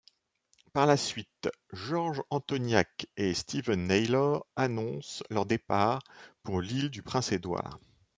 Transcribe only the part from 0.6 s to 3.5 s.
Par la suite, George Antoniak et